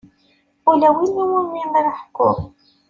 Ula 0.71 0.87
win 0.95 1.15
iwumi 1.23 1.61
ara 1.77 1.91
ḥkuɣ. 1.99 2.37